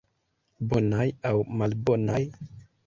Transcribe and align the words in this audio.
Bonaj 0.71 1.07
aŭ 1.33 1.37
malbonaj? 1.61 2.21